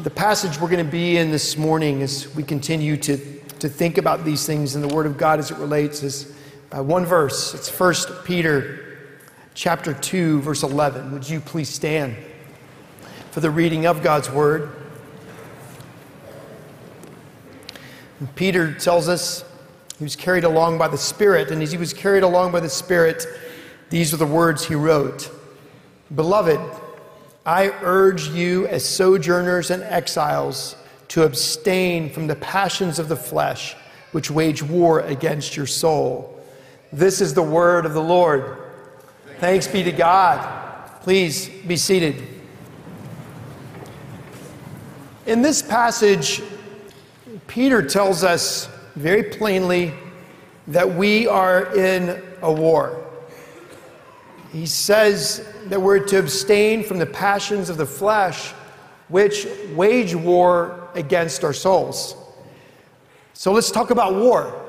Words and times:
The 0.00 0.10
passage 0.10 0.60
we're 0.60 0.70
going 0.70 0.84
to 0.84 0.90
be 0.90 1.18
in 1.18 1.30
this 1.30 1.56
morning 1.56 2.02
as 2.02 2.34
we 2.34 2.42
continue 2.42 2.96
to, 2.96 3.16
to 3.60 3.68
think 3.68 3.96
about 3.96 4.24
these 4.24 4.44
things 4.44 4.74
in 4.74 4.82
the 4.82 4.92
Word 4.92 5.06
of 5.06 5.16
God 5.16 5.38
as 5.38 5.52
it 5.52 5.58
relates 5.58 6.02
is 6.02 6.34
uh, 6.72 6.82
one 6.82 7.06
verse. 7.06 7.54
It's 7.54 7.68
1 7.70 8.24
Peter 8.24 8.98
chapter 9.54 9.94
2, 9.94 10.40
verse 10.40 10.64
11. 10.64 11.12
Would 11.12 11.28
you 11.28 11.38
please 11.38 11.68
stand 11.68 12.16
for 13.30 13.38
the 13.38 13.52
reading 13.52 13.86
of 13.86 14.02
God's 14.02 14.28
Word? 14.28 14.68
And 18.18 18.34
Peter 18.34 18.74
tells 18.74 19.08
us 19.08 19.44
he 19.98 20.02
was 20.02 20.16
carried 20.16 20.42
along 20.42 20.76
by 20.76 20.88
the 20.88 20.98
Spirit, 20.98 21.52
and 21.52 21.62
as 21.62 21.70
he 21.70 21.78
was 21.78 21.92
carried 21.92 22.24
along 22.24 22.50
by 22.50 22.58
the 22.58 22.68
Spirit, 22.68 23.24
these 23.90 24.12
are 24.12 24.16
the 24.16 24.26
words 24.26 24.64
he 24.64 24.74
wrote 24.74 25.30
Beloved, 26.12 26.58
I 27.46 27.68
urge 27.82 28.28
you 28.28 28.66
as 28.66 28.88
sojourners 28.88 29.70
and 29.70 29.82
exiles 29.82 30.76
to 31.08 31.24
abstain 31.24 32.10
from 32.10 32.26
the 32.26 32.36
passions 32.36 32.98
of 32.98 33.08
the 33.08 33.16
flesh, 33.16 33.76
which 34.12 34.30
wage 34.30 34.62
war 34.62 35.00
against 35.00 35.56
your 35.56 35.66
soul. 35.66 36.40
This 36.92 37.20
is 37.20 37.34
the 37.34 37.42
word 37.42 37.84
of 37.84 37.92
the 37.92 38.02
Lord. 38.02 38.56
Thanks 39.40 39.66
be 39.66 39.82
to 39.82 39.92
God. 39.92 41.00
Please 41.02 41.48
be 41.48 41.76
seated. 41.76 42.26
In 45.26 45.42
this 45.42 45.60
passage, 45.60 46.42
Peter 47.46 47.82
tells 47.82 48.24
us 48.24 48.68
very 48.94 49.22
plainly 49.24 49.92
that 50.68 50.94
we 50.94 51.26
are 51.26 51.74
in 51.76 52.22
a 52.40 52.52
war. 52.52 53.03
He 54.54 54.66
says 54.66 55.44
that 55.64 55.82
we're 55.82 55.98
to 55.98 56.16
abstain 56.16 56.84
from 56.84 56.98
the 56.98 57.06
passions 57.06 57.70
of 57.70 57.76
the 57.76 57.86
flesh, 57.86 58.52
which 59.08 59.48
wage 59.74 60.14
war 60.14 60.90
against 60.94 61.42
our 61.42 61.52
souls. 61.52 62.14
So 63.32 63.50
let's 63.50 63.72
talk 63.72 63.90
about 63.90 64.14
war. 64.14 64.64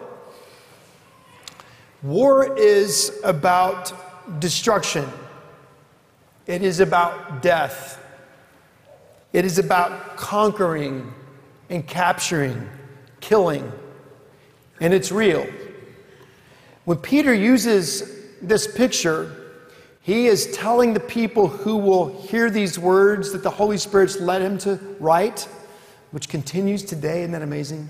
War 2.01 2.57
is 2.57 3.19
about 3.23 3.93
destruction, 4.39 5.07
it 6.47 6.63
is 6.63 6.79
about 6.79 7.43
death, 7.43 8.03
it 9.33 9.45
is 9.45 9.59
about 9.59 10.17
conquering 10.17 11.13
and 11.69 11.85
capturing, 11.85 12.67
killing, 13.19 13.71
and 14.79 14.95
it's 14.95 15.11
real. 15.11 15.45
When 16.85 16.97
Peter 16.97 17.35
uses 17.35 18.33
this 18.41 18.65
picture, 18.65 19.43
he 20.05 20.27
is 20.27 20.55
telling 20.55 20.93
the 20.93 20.99
people 20.99 21.47
who 21.47 21.77
will 21.77 22.21
hear 22.21 22.51
these 22.51 22.77
words 22.77 23.31
that 23.31 23.41
the 23.41 23.49
Holy 23.49 23.79
Spirit's 23.79 24.19
led 24.19 24.39
him 24.39 24.59
to 24.59 24.75
write, 24.99 25.47
which 26.11 26.29
continues 26.29 26.83
today. 26.83 27.21
Isn't 27.21 27.31
that 27.31 27.41
amazing? 27.41 27.89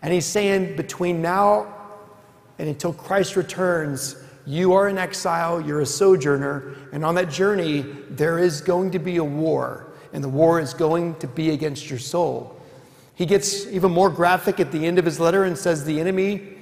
And 0.00 0.14
he's 0.14 0.24
saying, 0.24 0.76
between 0.76 1.20
now 1.20 1.74
and 2.58 2.70
until 2.70 2.94
Christ 2.94 3.36
returns, 3.36 4.16
you 4.46 4.72
are 4.72 4.88
in 4.88 4.96
exile, 4.96 5.60
you're 5.60 5.82
a 5.82 5.86
sojourner, 5.86 6.74
and 6.90 7.04
on 7.04 7.14
that 7.16 7.28
journey, 7.28 7.82
there 8.08 8.38
is 8.38 8.62
going 8.62 8.92
to 8.92 8.98
be 8.98 9.18
a 9.18 9.24
war, 9.24 9.92
and 10.14 10.24
the 10.24 10.30
war 10.30 10.58
is 10.58 10.72
going 10.72 11.16
to 11.16 11.26
be 11.26 11.50
against 11.50 11.90
your 11.90 11.98
soul. 11.98 12.58
He 13.14 13.26
gets 13.26 13.66
even 13.66 13.92
more 13.92 14.08
graphic 14.08 14.58
at 14.58 14.72
the 14.72 14.86
end 14.86 14.98
of 14.98 15.04
his 15.04 15.20
letter 15.20 15.44
and 15.44 15.58
says, 15.58 15.84
The 15.84 16.00
enemy 16.00 16.55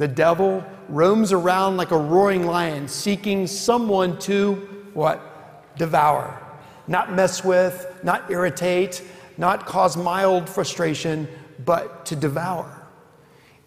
the 0.00 0.08
devil 0.08 0.64
roams 0.88 1.30
around 1.30 1.76
like 1.76 1.90
a 1.90 1.98
roaring 1.98 2.46
lion, 2.46 2.88
seeking 2.88 3.46
someone 3.46 4.18
to 4.20 4.54
what? 4.94 5.76
Devour. 5.76 6.42
Not 6.88 7.12
mess 7.12 7.44
with, 7.44 7.86
not 8.02 8.30
irritate, 8.30 9.04
not 9.36 9.66
cause 9.66 9.98
mild 9.98 10.48
frustration, 10.48 11.28
but 11.66 12.06
to 12.06 12.16
devour. 12.16 12.88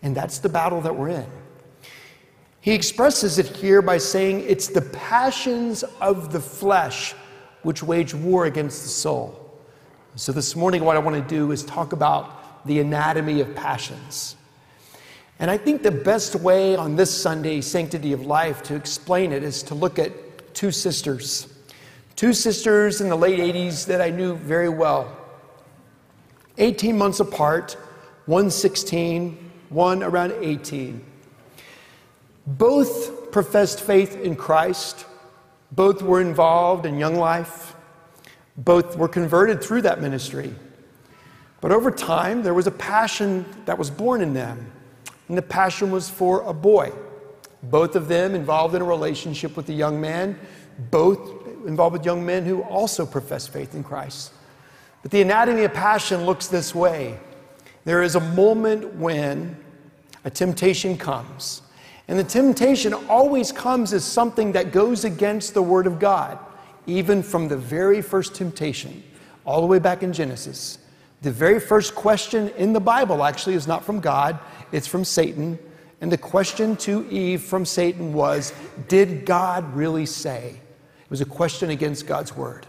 And 0.02 0.18
that's 0.18 0.40
the 0.40 0.50
battle 0.50 0.82
that 0.82 0.96
we're 0.96 1.10
in. 1.10 1.28
He 2.62 2.72
expresses 2.72 3.38
it 3.38 3.46
here 3.46 3.84
by 3.84 4.00
saying 4.00 4.44
it's 4.48 4.68
the 4.68 4.82
passions 4.82 5.84
of 6.02 6.34
the 6.34 6.40
flesh 6.40 7.14
which 7.62 7.84
wage 7.84 8.16
war 8.16 8.46
against 8.46 8.82
the 8.82 8.90
soul. 8.90 9.40
So, 10.16 10.32
this 10.32 10.56
morning, 10.56 10.84
what 10.84 10.96
I 10.96 11.00
want 11.00 11.16
to 11.16 11.36
do 11.36 11.52
is 11.52 11.64
talk 11.64 11.94
about 11.94 12.66
the 12.66 12.80
anatomy 12.80 13.40
of 13.40 13.54
passions. 13.54 14.36
And 15.44 15.52
I 15.52 15.58
think 15.58 15.84
the 15.84 15.92
best 15.92 16.36
way 16.36 16.78
on 16.78 16.96
this 16.96 17.12
Sunday, 17.14 17.60
Sanctity 17.60 18.14
of 18.14 18.26
Life, 18.26 18.64
to 18.64 18.76
explain 18.76 19.34
it 19.34 19.44
is 19.44 19.62
to 19.64 19.76
look 19.76 20.00
at 20.00 20.56
two 20.56 20.72
sisters. 20.72 21.54
Two 22.16 22.32
sisters 22.32 23.02
in 23.02 23.10
the 23.10 23.18
late 23.18 23.40
80s 23.40 23.86
that 23.88 24.00
I 24.00 24.10
knew 24.10 24.38
very 24.38 24.70
well. 24.70 25.18
18 26.60 26.98
months 26.98 27.20
apart, 27.20 27.76
one 28.26 28.50
16, 28.50 29.52
one 29.68 30.02
around 30.02 30.32
18. 30.40 31.04
Both 32.48 33.34
professed 33.34 33.82
faith 33.82 34.16
in 34.22 34.38
Christ. 34.38 35.06
Both 35.74 36.02
were 36.02 36.22
involved 36.22 36.86
in 36.86 36.98
young 37.00 37.16
life. 37.16 37.76
Both 38.56 38.96
were 38.96 39.10
converted 39.10 39.62
through 39.62 39.82
that 39.82 40.02
ministry. 40.02 40.56
But 41.60 41.74
over 41.74 41.92
time, 41.92 42.44
there 42.44 42.54
was 42.54 42.66
a 42.66 42.72
passion 42.72 43.46
that 43.66 43.78
was 43.78 43.90
born 43.92 44.22
in 44.22 44.34
them 44.34 44.73
and 45.28 45.38
the 45.38 45.42
passion 45.42 45.92
was 45.92 46.10
for 46.10 46.42
a 46.44 46.54
boy. 46.54 46.92
Both 47.64 47.96
of 47.96 48.08
them 48.08 48.36
involved 48.36 48.76
in 48.76 48.82
a 48.82 48.86
relationship 48.86 49.56
with 49.56 49.70
a 49.70 49.74
young 49.74 50.02
man, 50.02 50.38
both 50.92 51.20
involved 51.66 51.94
with 51.94 52.06
young 52.06 52.26
men 52.26 52.46
who 52.46 52.62
also 52.62 53.06
profess 53.06 53.48
faith 53.48 53.74
in 53.74 53.84
Christ. 53.84 54.34
But 55.02 55.12
the 55.12 55.22
anatomy 55.22 55.64
of 55.64 55.74
passion 55.74 56.26
looks 56.26 56.48
this 56.48 56.74
way 56.74 57.20
there 57.86 58.02
is 58.02 58.16
a 58.16 58.20
moment 58.20 58.96
when 58.96 59.58
a 60.24 60.30
temptation 60.30 60.98
comes. 60.98 61.62
And 62.08 62.18
the 62.18 62.24
temptation 62.24 62.94
always 62.94 63.52
comes 63.52 63.94
as 63.94 64.04
something 64.04 64.54
that 64.54 64.72
goes 64.72 65.06
against 65.06 65.54
the 65.54 65.62
Word 65.62 65.88
of 65.88 66.00
God, 66.00 66.38
even 66.86 67.24
from 67.24 67.48
the 67.48 67.58
very 67.58 68.02
first 68.02 68.36
temptation, 68.36 69.04
all 69.46 69.62
the 69.62 69.68
way 69.68 69.80
back 69.80 70.04
in 70.04 70.14
Genesis. 70.14 70.78
The 71.24 71.32
very 71.32 71.62
first 71.62 71.96
question 71.96 72.50
in 72.58 72.74
the 72.74 72.82
Bible 72.82 73.24
actually 73.24 73.56
is 73.56 73.66
not 73.66 73.86
from 73.86 74.02
God, 74.02 74.38
it's 74.74 74.88
from 74.88 75.06
Satan. 75.06 75.58
And 76.02 76.12
the 76.12 76.18
question 76.18 76.76
to 76.78 77.10
Eve 77.10 77.42
from 77.42 77.66
Satan 77.66 78.12
was 78.12 78.54
Did 78.90 79.26
God 79.26 79.74
really 79.74 80.06
say? 80.06 80.60
It 81.02 81.10
was 81.10 81.22
a 81.22 81.26
question 81.26 81.70
against 81.70 82.08
God's 82.08 82.36
word. 82.36 82.68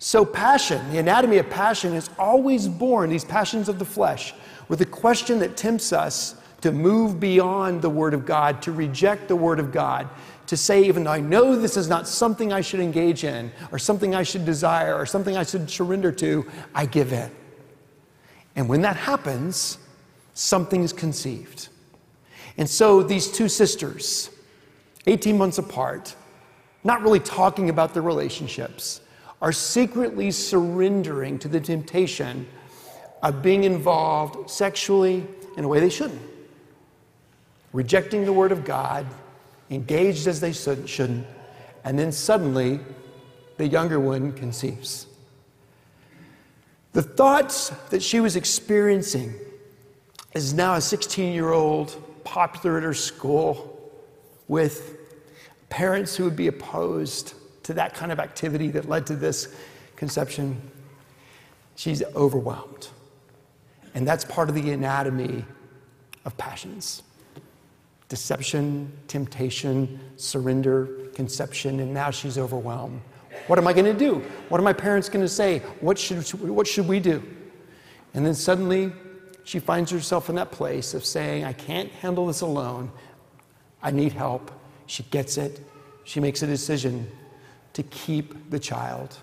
So, 0.00 0.24
passion, 0.24 0.90
the 0.90 0.98
anatomy 0.98 1.38
of 1.38 1.48
passion, 1.48 1.94
is 1.94 2.10
always 2.18 2.66
born, 2.66 3.08
these 3.08 3.24
passions 3.24 3.68
of 3.68 3.78
the 3.78 3.84
flesh, 3.84 4.34
with 4.66 4.80
a 4.80 4.86
question 4.86 5.38
that 5.38 5.56
tempts 5.56 5.92
us 5.92 6.34
to 6.62 6.72
move 6.72 7.20
beyond 7.20 7.82
the 7.82 7.90
Word 7.90 8.14
of 8.14 8.26
God, 8.26 8.62
to 8.62 8.72
reject 8.72 9.28
the 9.28 9.36
Word 9.36 9.60
of 9.60 9.70
God, 9.70 10.08
to 10.48 10.56
say, 10.56 10.82
even 10.84 11.04
though 11.04 11.12
I 11.12 11.20
know 11.20 11.54
this 11.54 11.76
is 11.76 11.88
not 11.88 12.08
something 12.08 12.52
I 12.52 12.62
should 12.62 12.80
engage 12.80 13.22
in, 13.22 13.52
or 13.70 13.78
something 13.78 14.12
I 14.12 14.24
should 14.24 14.44
desire, 14.44 14.96
or 14.96 15.06
something 15.06 15.36
I 15.36 15.44
should 15.44 15.70
surrender 15.70 16.10
to, 16.12 16.44
I 16.74 16.86
give 16.86 17.12
in. 17.12 17.30
And 18.56 18.68
when 18.68 18.80
that 18.82 18.96
happens, 18.96 19.78
something 20.34 20.82
is 20.82 20.92
conceived. 20.92 21.68
And 22.58 22.68
so 22.68 23.02
these 23.02 23.30
two 23.30 23.48
sisters, 23.48 24.30
18 25.06 25.36
months 25.36 25.58
apart, 25.58 26.16
not 26.82 27.02
really 27.02 27.20
talking 27.20 27.68
about 27.68 27.92
their 27.92 28.02
relationships, 28.02 29.02
are 29.42 29.52
secretly 29.52 30.30
surrendering 30.30 31.38
to 31.38 31.48
the 31.48 31.60
temptation 31.60 32.48
of 33.22 33.42
being 33.42 33.64
involved 33.64 34.50
sexually 34.50 35.26
in 35.56 35.64
a 35.64 35.68
way 35.68 35.80
they 35.80 35.90
shouldn't, 35.90 36.22
rejecting 37.72 38.24
the 38.24 38.32
Word 38.32 38.52
of 38.52 38.64
God, 38.64 39.06
engaged 39.70 40.26
as 40.26 40.40
they 40.40 40.52
shouldn't, 40.52 41.26
and 41.84 41.98
then 41.98 42.12
suddenly 42.12 42.80
the 43.58 43.66
younger 43.66 44.00
one 44.00 44.32
conceives. 44.32 45.05
The 46.96 47.02
thoughts 47.02 47.68
that 47.90 48.02
she 48.02 48.20
was 48.20 48.36
experiencing 48.36 49.34
as 50.34 50.54
now 50.54 50.76
a 50.76 50.80
16 50.80 51.34
year 51.34 51.52
old, 51.52 51.94
popular 52.24 52.78
at 52.78 52.84
her 52.84 52.94
school, 52.94 53.92
with 54.48 54.96
parents 55.68 56.16
who 56.16 56.24
would 56.24 56.36
be 56.36 56.46
opposed 56.46 57.34
to 57.64 57.74
that 57.74 57.92
kind 57.92 58.12
of 58.12 58.18
activity 58.18 58.68
that 58.68 58.88
led 58.88 59.06
to 59.08 59.14
this 59.14 59.54
conception. 59.96 60.58
She's 61.74 62.02
overwhelmed. 62.14 62.88
And 63.94 64.08
that's 64.08 64.24
part 64.24 64.48
of 64.48 64.54
the 64.54 64.70
anatomy 64.70 65.44
of 66.24 66.34
passions 66.38 67.02
deception, 68.08 68.90
temptation, 69.06 70.00
surrender, 70.16 70.86
conception, 71.12 71.78
and 71.80 71.92
now 71.92 72.10
she's 72.10 72.38
overwhelmed. 72.38 73.02
What 73.46 73.58
am 73.58 73.66
I 73.66 73.72
going 73.72 73.86
to 73.86 73.94
do? 73.94 74.22
What 74.48 74.60
are 74.60 74.64
my 74.64 74.72
parents 74.72 75.08
going 75.08 75.24
to 75.24 75.28
say? 75.28 75.60
What 75.80 75.98
should, 75.98 76.28
what 76.40 76.66
should 76.66 76.88
we 76.88 77.00
do? 77.00 77.22
And 78.14 78.24
then 78.24 78.34
suddenly 78.34 78.92
she 79.44 79.58
finds 79.58 79.90
herself 79.90 80.28
in 80.28 80.36
that 80.36 80.50
place 80.50 80.94
of 80.94 81.04
saying, 81.04 81.44
I 81.44 81.52
can't 81.52 81.90
handle 81.90 82.26
this 82.26 82.40
alone. 82.40 82.90
I 83.82 83.90
need 83.90 84.12
help. 84.12 84.50
She 84.86 85.02
gets 85.04 85.36
it. 85.36 85.60
She 86.04 86.20
makes 86.20 86.42
a 86.42 86.46
decision 86.46 87.10
to 87.74 87.82
keep 87.82 88.50
the 88.50 88.58
child 88.58 89.16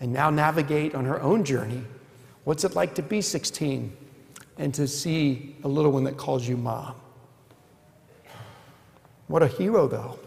and 0.00 0.12
now 0.12 0.30
navigate 0.30 0.94
on 0.94 1.04
her 1.04 1.20
own 1.20 1.44
journey 1.44 1.82
What's 2.48 2.64
it 2.64 2.74
like 2.74 2.94
to 2.94 3.02
be 3.02 3.20
16 3.20 3.94
and 4.56 4.72
to 4.72 4.88
see 4.88 5.54
a 5.64 5.68
little 5.68 5.92
one 5.92 6.04
that 6.04 6.16
calls 6.16 6.48
you 6.48 6.56
mom? 6.56 6.94
What 9.26 9.42
a 9.42 9.48
hero, 9.48 9.86
though. 9.86 10.18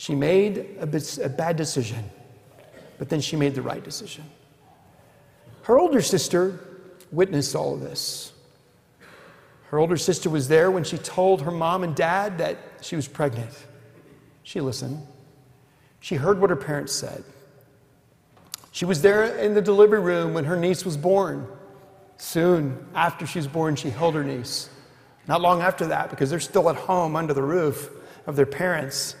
She 0.00 0.14
made 0.14 0.78
a, 0.80 1.24
a 1.24 1.28
bad 1.28 1.56
decision, 1.58 2.02
but 2.96 3.10
then 3.10 3.20
she 3.20 3.36
made 3.36 3.54
the 3.54 3.60
right 3.60 3.84
decision. 3.84 4.24
Her 5.64 5.78
older 5.78 6.00
sister 6.00 6.58
witnessed 7.12 7.54
all 7.54 7.74
of 7.74 7.80
this. 7.80 8.32
Her 9.64 9.78
older 9.78 9.98
sister 9.98 10.30
was 10.30 10.48
there 10.48 10.70
when 10.70 10.84
she 10.84 10.96
told 10.96 11.42
her 11.42 11.50
mom 11.50 11.84
and 11.84 11.94
dad 11.94 12.38
that 12.38 12.56
she 12.80 12.96
was 12.96 13.08
pregnant. 13.08 13.50
She 14.42 14.62
listened. 14.62 15.06
She 16.00 16.14
heard 16.14 16.40
what 16.40 16.48
her 16.48 16.56
parents 16.56 16.94
said. 16.94 17.22
She 18.72 18.86
was 18.86 19.02
there 19.02 19.36
in 19.36 19.52
the 19.52 19.60
delivery 19.60 20.00
room 20.00 20.32
when 20.32 20.46
her 20.46 20.56
niece 20.56 20.82
was 20.82 20.96
born. 20.96 21.46
Soon 22.16 22.86
after 22.94 23.26
she 23.26 23.38
was 23.38 23.48
born, 23.48 23.76
she 23.76 23.90
held 23.90 24.14
her 24.14 24.24
niece. 24.24 24.70
Not 25.28 25.42
long 25.42 25.60
after 25.60 25.88
that, 25.88 26.08
because 26.08 26.30
they're 26.30 26.40
still 26.40 26.70
at 26.70 26.76
home 26.76 27.16
under 27.16 27.34
the 27.34 27.42
roof 27.42 27.90
of 28.26 28.34
their 28.34 28.46
parents, 28.46 29.14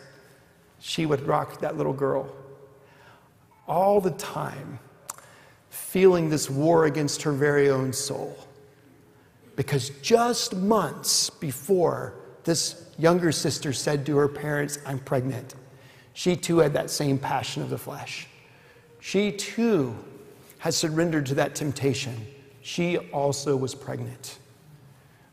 she 0.80 1.06
would 1.06 1.26
rock 1.26 1.60
that 1.60 1.76
little 1.76 1.92
girl. 1.92 2.28
All 3.68 4.00
the 4.00 4.10
time, 4.12 4.80
feeling 5.68 6.30
this 6.30 6.50
war 6.50 6.86
against 6.86 7.22
her 7.22 7.32
very 7.32 7.70
own 7.70 7.92
soul. 7.92 8.36
Because 9.56 9.90
just 10.02 10.56
months 10.56 11.30
before 11.30 12.14
this 12.44 12.86
younger 12.98 13.30
sister 13.30 13.72
said 13.72 14.06
to 14.06 14.16
her 14.16 14.28
parents, 14.28 14.78
I'm 14.86 14.98
pregnant, 14.98 15.54
she 16.14 16.34
too 16.36 16.58
had 16.58 16.72
that 16.72 16.90
same 16.90 17.18
passion 17.18 17.62
of 17.62 17.70
the 17.70 17.78
flesh. 17.78 18.26
She 19.00 19.32
too 19.32 19.96
has 20.58 20.76
surrendered 20.76 21.26
to 21.26 21.34
that 21.36 21.54
temptation. 21.54 22.26
She 22.62 22.98
also 22.98 23.56
was 23.56 23.74
pregnant. 23.74 24.38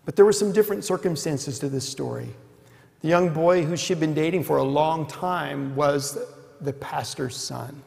But 0.06 0.16
there 0.16 0.26
were 0.26 0.34
some 0.34 0.54
different 0.54 0.86
circumstances 0.86 1.60
to 1.60 1.70
this 1.70 1.88
story. 1.88 2.30
The 3.02 3.08
young 3.08 3.30
boy 3.30 3.64
who 3.64 3.78
she'd 3.78 4.00
been 4.00 4.14
dating 4.14 4.44
for 4.44 4.58
a 4.58 4.64
long 4.64 5.06
time 5.06 5.76
was 5.76 6.18
the 6.62 6.74
pastor's 6.74 7.36
son. 7.36 7.82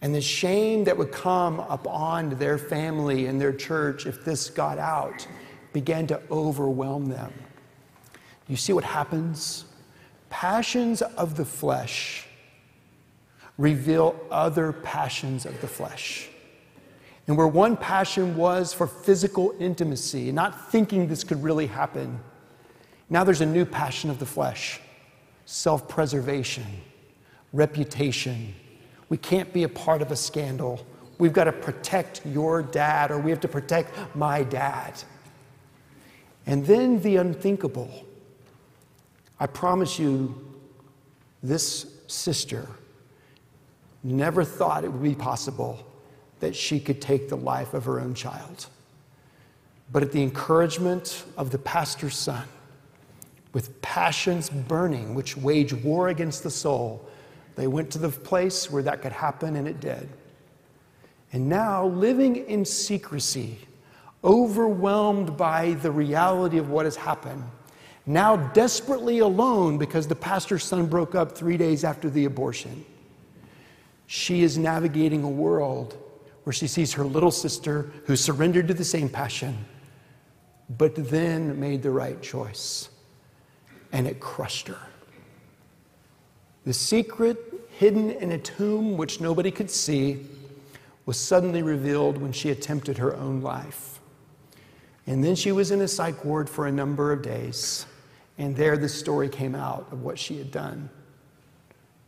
And 0.00 0.14
the 0.14 0.20
shame 0.20 0.84
that 0.84 0.96
would 0.96 1.12
come 1.12 1.60
upon 1.60 2.30
their 2.30 2.58
family 2.58 3.26
and 3.26 3.40
their 3.40 3.52
church 3.52 4.06
if 4.06 4.24
this 4.24 4.50
got 4.50 4.78
out 4.78 5.26
began 5.72 6.06
to 6.08 6.20
overwhelm 6.30 7.08
them. 7.08 7.32
You 8.48 8.56
see 8.56 8.72
what 8.72 8.84
happens? 8.84 9.64
Passions 10.28 11.02
of 11.02 11.36
the 11.36 11.44
flesh 11.44 12.26
reveal 13.58 14.18
other 14.30 14.72
passions 14.72 15.46
of 15.46 15.60
the 15.60 15.68
flesh. 15.68 16.28
And 17.28 17.36
where 17.36 17.46
one 17.46 17.76
passion 17.76 18.36
was 18.36 18.72
for 18.72 18.86
physical 18.86 19.54
intimacy, 19.60 20.32
not 20.32 20.70
thinking 20.72 21.06
this 21.06 21.22
could 21.22 21.42
really 21.42 21.66
happen, 21.66 22.18
now 23.12 23.24
there's 23.24 23.42
a 23.42 23.46
new 23.46 23.66
passion 23.66 24.08
of 24.08 24.18
the 24.18 24.24
flesh 24.24 24.80
self 25.44 25.86
preservation, 25.86 26.64
reputation. 27.52 28.54
We 29.10 29.18
can't 29.18 29.52
be 29.52 29.64
a 29.64 29.68
part 29.68 30.00
of 30.00 30.10
a 30.10 30.16
scandal. 30.16 30.84
We've 31.18 31.34
got 31.34 31.44
to 31.44 31.52
protect 31.52 32.22
your 32.24 32.62
dad, 32.62 33.10
or 33.10 33.18
we 33.18 33.28
have 33.30 33.40
to 33.40 33.48
protect 33.48 34.16
my 34.16 34.44
dad. 34.44 34.94
And 36.46 36.64
then 36.64 37.02
the 37.02 37.16
unthinkable. 37.16 38.06
I 39.38 39.46
promise 39.46 39.98
you, 39.98 40.56
this 41.42 41.86
sister 42.06 42.66
never 44.02 44.42
thought 44.42 44.84
it 44.84 44.88
would 44.90 45.02
be 45.02 45.14
possible 45.14 45.86
that 46.40 46.56
she 46.56 46.80
could 46.80 47.02
take 47.02 47.28
the 47.28 47.36
life 47.36 47.74
of 47.74 47.84
her 47.84 48.00
own 48.00 48.14
child. 48.14 48.68
But 49.92 50.02
at 50.02 50.12
the 50.12 50.22
encouragement 50.22 51.26
of 51.36 51.50
the 51.50 51.58
pastor's 51.58 52.16
son, 52.16 52.48
with 53.52 53.80
passions 53.82 54.48
burning 54.48 55.14
which 55.14 55.36
wage 55.36 55.72
war 55.72 56.08
against 56.08 56.42
the 56.42 56.50
soul, 56.50 57.06
they 57.54 57.66
went 57.66 57.90
to 57.90 57.98
the 57.98 58.08
place 58.08 58.70
where 58.70 58.82
that 58.82 59.02
could 59.02 59.12
happen, 59.12 59.56
and 59.56 59.68
it 59.68 59.80
did. 59.80 60.08
And 61.32 61.48
now, 61.48 61.86
living 61.86 62.36
in 62.36 62.64
secrecy, 62.64 63.58
overwhelmed 64.24 65.36
by 65.36 65.72
the 65.74 65.90
reality 65.90 66.58
of 66.58 66.70
what 66.70 66.86
has 66.86 66.96
happened, 66.96 67.44
now 68.06 68.36
desperately 68.36 69.18
alone 69.20 69.78
because 69.78 70.06
the 70.06 70.16
pastor's 70.16 70.64
son 70.64 70.86
broke 70.86 71.14
up 71.14 71.32
three 71.32 71.56
days 71.56 71.84
after 71.84 72.10
the 72.10 72.24
abortion, 72.24 72.84
she 74.06 74.42
is 74.42 74.58
navigating 74.58 75.24
a 75.24 75.28
world 75.28 75.96
where 76.44 76.52
she 76.52 76.66
sees 76.66 76.92
her 76.92 77.04
little 77.04 77.30
sister 77.30 77.92
who 78.06 78.16
surrendered 78.16 78.68
to 78.68 78.74
the 78.74 78.84
same 78.84 79.08
passion, 79.08 79.56
but 80.68 80.94
then 80.96 81.58
made 81.60 81.82
the 81.82 81.90
right 81.90 82.20
choice 82.20 82.88
and 83.92 84.06
it 84.06 84.18
crushed 84.18 84.68
her. 84.68 84.78
The 86.64 86.72
secret 86.72 87.38
hidden 87.76 88.10
in 88.10 88.32
a 88.32 88.38
tomb 88.38 88.96
which 88.96 89.20
nobody 89.20 89.50
could 89.50 89.70
see 89.70 90.26
was 91.04 91.18
suddenly 91.18 91.62
revealed 91.62 92.18
when 92.18 92.32
she 92.32 92.50
attempted 92.50 92.98
her 92.98 93.14
own 93.16 93.40
life. 93.42 94.00
And 95.06 95.22
then 95.22 95.34
she 95.34 95.50
was 95.52 95.70
in 95.70 95.80
a 95.80 95.88
psych 95.88 96.24
ward 96.24 96.48
for 96.48 96.66
a 96.66 96.72
number 96.72 97.12
of 97.12 97.22
days, 97.22 97.86
and 98.38 98.54
there 98.54 98.76
the 98.76 98.88
story 98.88 99.28
came 99.28 99.54
out 99.54 99.88
of 99.90 100.02
what 100.02 100.18
she 100.18 100.38
had 100.38 100.50
done. 100.52 100.88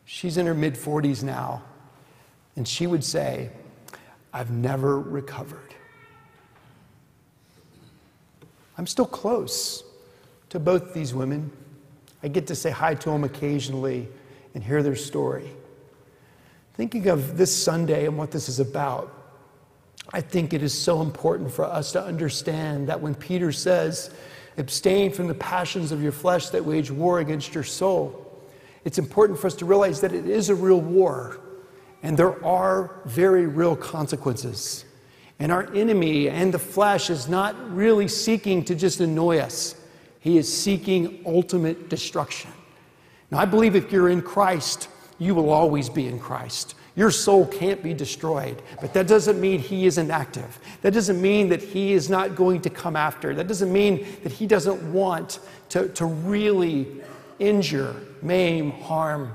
She's 0.05 0.37
in 0.37 0.47
her 0.47 0.55
mid 0.55 0.75
40s 0.75 1.25
now, 1.25 1.63
and 2.57 2.69
she 2.69 2.87
would 2.87 3.03
say, 3.03 3.51
I've 4.33 4.51
never 4.51 5.01
recovered. 5.01 5.75
I'm 8.79 8.87
still 8.87 9.07
close 9.07 9.83
to 10.51 10.61
both 10.61 10.95
these 10.95 11.15
women. 11.15 11.51
I 12.25 12.29
get 12.29 12.47
to 12.47 12.55
say 12.55 12.71
hi 12.71 12.95
to 12.95 13.11
them 13.11 13.23
occasionally 13.23 14.09
and 14.55 14.65
hear 14.65 14.83
their 14.83 14.97
story. 14.97 15.51
Thinking 16.73 17.09
of 17.09 17.37
this 17.37 17.55
Sunday 17.55 18.07
and 18.07 18.17
what 18.17 18.31
this 18.31 18.49
is 18.49 18.61
about, 18.61 19.13
I 20.11 20.23
think 20.23 20.55
it 20.55 20.63
is 20.63 20.73
so 20.73 21.03
important 21.03 21.53
for 21.53 21.67
us 21.67 21.93
to 21.93 22.03
understand 22.03 22.89
that 22.89 23.03
when 23.03 23.15
Peter 23.15 23.53
says, 23.53 24.11
abstain 24.57 25.13
from 25.13 25.29
the 25.29 25.35
passions 25.35 25.93
of 25.93 26.03
your 26.03 26.13
flesh 26.13 26.49
that 26.49 26.65
wage 26.65 26.91
war 26.91 27.19
against 27.21 27.55
your 27.55 27.63
soul, 27.63 28.43
it's 28.87 28.97
important 28.97 29.39
for 29.39 29.47
us 29.47 29.55
to 29.57 29.67
realize 29.67 30.01
that 30.01 30.15
it 30.15 30.27
is 30.27 30.49
a 30.49 30.55
real 30.55 30.81
war 30.81 31.39
and 32.03 32.17
there 32.17 32.43
are 32.43 33.03
very 33.05 33.47
real 33.47 33.77
consequences. 33.77 34.87
And 35.39 35.53
our 35.53 35.71
enemy 35.75 36.31
and 36.31 36.55
the 36.55 36.59
flesh 36.59 37.11
is 37.11 37.29
not 37.29 37.55
really 37.75 38.09
seeking 38.09 38.65
to 38.65 38.75
just 38.75 39.01
annoy 39.01 39.41
us. 39.41 39.75
He 40.25 40.39
is 40.39 40.51
seeking 40.51 41.21
ultimate 41.27 41.91
destruction. 41.91 42.51
Now, 43.31 43.41
I 43.41 43.45
believe 43.45 43.77
if 43.77 43.93
you're 43.93 44.09
in 44.09 44.23
Christ, 44.23 44.89
you 45.19 45.35
will 45.35 45.51
always 45.51 45.91
be 45.91 46.07
in 46.07 46.19
Christ. 46.19 46.77
Your 46.97 47.11
soul 47.11 47.47
can't 47.47 47.83
be 47.83 47.93
destroyed, 47.93 48.63
but 48.81 48.95
that 48.95 49.07
doesn't 49.07 49.39
mean 49.39 49.59
he 49.59 49.85
isn't 49.85 50.11
active. 50.11 50.59
That 50.81 50.95
doesn't 50.95 51.21
mean 51.21 51.51
that 51.51 51.61
he 51.61 51.93
is 51.93 52.09
not 52.09 52.37
going 52.37 52.63
to 52.63 52.71
come 52.71 52.97
after. 52.97 53.35
That 53.35 53.49
doesn't 53.49 53.71
mean 53.71 54.07
that 54.23 54.33
he 54.33 54.47
doesn't 54.47 54.95
want 54.95 55.41
to, 55.69 55.91
to 55.91 56.07
really 56.07 57.03
injure, 57.39 57.95
maim, 58.23 58.71
harm. 58.71 59.31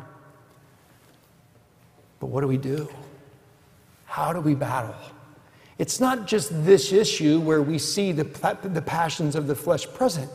But 2.19 2.31
what 2.31 2.41
do 2.41 2.47
we 2.47 2.57
do? 2.57 2.89
How 4.07 4.33
do 4.33 4.41
we 4.41 4.55
battle? 4.55 4.95
It's 5.77 5.99
not 5.99 6.25
just 6.25 6.65
this 6.65 6.91
issue 6.91 7.39
where 7.41 7.61
we 7.61 7.77
see 7.77 8.11
the, 8.11 8.23
the 8.63 8.81
passions 8.81 9.35
of 9.35 9.45
the 9.45 9.53
flesh 9.53 9.85
present. 9.85 10.31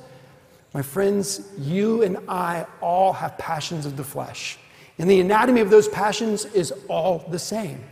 My 0.74 0.82
friends, 0.82 1.48
you 1.56 2.02
and 2.02 2.18
I 2.28 2.66
all 2.80 3.12
have 3.12 3.38
passions 3.38 3.86
of 3.86 3.96
the 3.96 4.02
flesh. 4.02 4.58
And 4.98 5.08
the 5.08 5.20
anatomy 5.20 5.60
of 5.60 5.70
those 5.70 5.88
passions 5.88 6.44
is 6.46 6.72
all 6.88 7.24
the 7.30 7.38
same. 7.38 7.82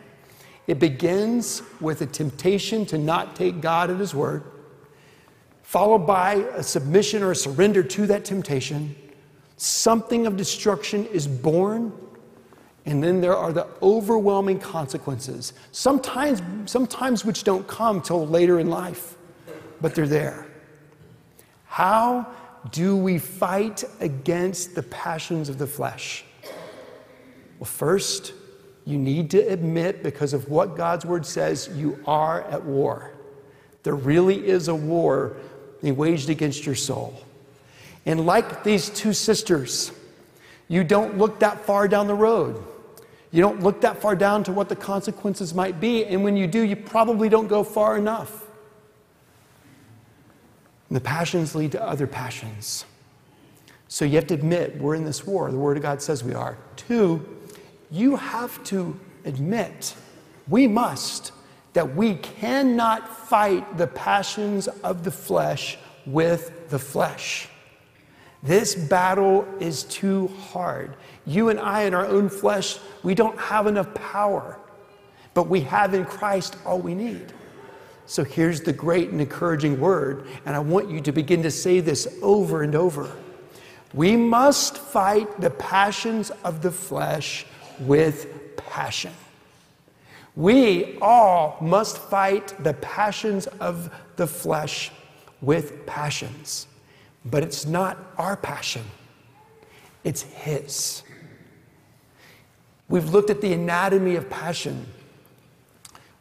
It 0.66 0.80
begins 0.80 1.62
with 1.80 2.02
a 2.02 2.06
temptation 2.06 2.84
to 2.86 2.98
not 2.98 3.36
take 3.36 3.60
God 3.60 3.90
at 3.90 3.98
His 3.98 4.14
word, 4.14 4.42
followed 5.62 6.06
by 6.06 6.34
a 6.54 6.62
submission 6.62 7.22
or 7.22 7.30
a 7.30 7.36
surrender 7.36 7.84
to 7.84 8.06
that 8.08 8.24
temptation. 8.24 8.96
Something 9.56 10.26
of 10.26 10.36
destruction 10.36 11.06
is 11.06 11.28
born, 11.28 11.92
and 12.84 13.02
then 13.02 13.20
there 13.20 13.36
are 13.36 13.52
the 13.52 13.68
overwhelming 13.80 14.58
consequences, 14.58 15.52
sometimes, 15.70 16.42
sometimes 16.70 17.24
which 17.24 17.44
don't 17.44 17.66
come 17.68 18.00
till 18.00 18.26
later 18.26 18.58
in 18.58 18.68
life, 18.68 19.16
but 19.80 19.94
they're 19.94 20.08
there. 20.08 20.46
How 21.66 22.26
do 22.70 22.96
we 22.96 23.18
fight 23.18 23.84
against 24.00 24.74
the 24.74 24.82
passions 24.84 25.48
of 25.48 25.58
the 25.58 25.66
flesh? 25.66 26.24
Well, 27.58 27.66
first, 27.66 28.32
you 28.84 28.98
need 28.98 29.30
to 29.30 29.38
admit, 29.38 30.02
because 30.02 30.32
of 30.32 30.48
what 30.48 30.76
God's 30.76 31.04
word 31.04 31.26
says, 31.26 31.68
you 31.74 31.98
are 32.06 32.42
at 32.42 32.64
war. 32.64 33.12
There 33.82 33.94
really 33.94 34.46
is 34.46 34.68
a 34.68 34.74
war 34.74 35.36
being 35.80 35.96
waged 35.96 36.30
against 36.30 36.66
your 36.66 36.74
soul. 36.74 37.20
And 38.06 38.26
like 38.26 38.64
these 38.64 38.88
two 38.90 39.12
sisters, 39.12 39.92
you 40.68 40.84
don't 40.84 41.18
look 41.18 41.40
that 41.40 41.60
far 41.60 41.88
down 41.88 42.06
the 42.06 42.14
road. 42.14 42.62
You 43.30 43.40
don't 43.40 43.62
look 43.62 43.80
that 43.80 44.00
far 44.00 44.14
down 44.14 44.44
to 44.44 44.52
what 44.52 44.68
the 44.68 44.76
consequences 44.76 45.54
might 45.54 45.80
be. 45.80 46.04
And 46.04 46.22
when 46.22 46.36
you 46.36 46.46
do, 46.46 46.60
you 46.62 46.76
probably 46.76 47.28
don't 47.28 47.48
go 47.48 47.64
far 47.64 47.96
enough. 47.96 48.41
And 50.92 50.96
the 50.98 51.04
passions 51.04 51.54
lead 51.54 51.72
to 51.72 51.82
other 51.82 52.06
passions. 52.06 52.84
So 53.88 54.04
you 54.04 54.16
have 54.16 54.26
to 54.26 54.34
admit 54.34 54.76
we're 54.76 54.94
in 54.94 55.06
this 55.06 55.26
war. 55.26 55.50
The 55.50 55.56
Word 55.56 55.78
of 55.78 55.82
God 55.82 56.02
says 56.02 56.22
we 56.22 56.34
are. 56.34 56.58
Two, 56.76 57.26
you 57.90 58.16
have 58.16 58.62
to 58.64 59.00
admit, 59.24 59.94
we 60.48 60.68
must, 60.68 61.32
that 61.72 61.96
we 61.96 62.16
cannot 62.16 63.08
fight 63.08 63.78
the 63.78 63.86
passions 63.86 64.68
of 64.68 65.02
the 65.02 65.10
flesh 65.10 65.78
with 66.04 66.68
the 66.68 66.78
flesh. 66.78 67.48
This 68.42 68.74
battle 68.74 69.48
is 69.60 69.84
too 69.84 70.28
hard. 70.50 70.94
You 71.24 71.48
and 71.48 71.58
I, 71.58 71.84
in 71.84 71.94
our 71.94 72.04
own 72.04 72.28
flesh, 72.28 72.78
we 73.02 73.14
don't 73.14 73.38
have 73.38 73.66
enough 73.66 73.94
power, 73.94 74.58
but 75.32 75.48
we 75.48 75.62
have 75.62 75.94
in 75.94 76.04
Christ 76.04 76.58
all 76.66 76.80
we 76.80 76.94
need. 76.94 77.32
So 78.12 78.24
here's 78.24 78.60
the 78.60 78.74
great 78.74 79.08
and 79.08 79.22
encouraging 79.22 79.80
word, 79.80 80.26
and 80.44 80.54
I 80.54 80.58
want 80.58 80.90
you 80.90 81.00
to 81.00 81.12
begin 81.12 81.42
to 81.44 81.50
say 81.50 81.80
this 81.80 82.18
over 82.20 82.62
and 82.62 82.74
over. 82.74 83.10
We 83.94 84.16
must 84.16 84.76
fight 84.76 85.40
the 85.40 85.48
passions 85.48 86.28
of 86.44 86.60
the 86.60 86.70
flesh 86.70 87.46
with 87.80 88.54
passion. 88.54 89.14
We 90.36 90.98
all 91.00 91.56
must 91.62 91.96
fight 91.96 92.52
the 92.62 92.74
passions 92.74 93.46
of 93.46 93.90
the 94.16 94.26
flesh 94.26 94.92
with 95.40 95.86
passions. 95.86 96.66
But 97.24 97.42
it's 97.42 97.64
not 97.64 97.96
our 98.18 98.36
passion, 98.36 98.84
it's 100.04 100.20
His. 100.20 101.02
We've 102.90 103.08
looked 103.08 103.30
at 103.30 103.40
the 103.40 103.54
anatomy 103.54 104.16
of 104.16 104.28
passion. 104.28 104.84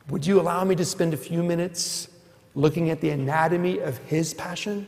Would 0.10 0.26
you 0.26 0.40
allow 0.40 0.64
me 0.64 0.76
to 0.76 0.86
spend 0.86 1.14
a 1.14 1.18
few 1.18 1.44
minutes 1.44 2.10
looking 2.56 2.90
at 2.90 3.02
the 3.02 3.10
anatomy 3.10 3.80
of 3.80 3.98
His 4.00 4.34
passion? 4.34 4.88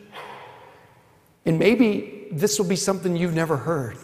And 1.45 1.59
maybe 1.59 2.27
this 2.31 2.57
will 2.57 2.67
be 2.67 2.75
something 2.75 3.15
you've 3.15 3.33
never 3.33 3.57
heard, 3.57 3.97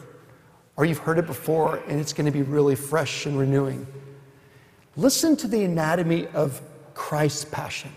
or 0.75 0.86
you've 0.86 1.00
heard 1.00 1.18
it 1.18 1.25
before 1.25 1.78
and 1.88 2.00
it's 2.00 2.13
going 2.13 2.25
to 2.25 2.32
be 2.32 2.42
really 2.42 2.75
fresh 2.75 3.25
and 3.25 3.38
renewing. 3.38 3.88
Listen 4.96 5.36
to 5.38 5.48
the 5.48 5.63
anatomy 5.63 6.28
of 6.28 6.62
Christ's 6.94 7.46
passion. 7.46 7.92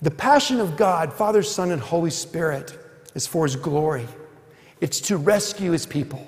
The 0.00 0.10
passion 0.10 0.58
of 0.58 0.76
God, 0.76 1.12
Father, 1.12 1.44
Son, 1.44 1.70
and 1.70 1.80
Holy 1.80 2.10
Spirit, 2.10 2.76
is 3.14 3.26
for 3.26 3.44
His 3.44 3.54
glory. 3.54 4.08
It's 4.80 5.00
to 5.02 5.16
rescue 5.16 5.70
His 5.70 5.86
people. 5.86 6.26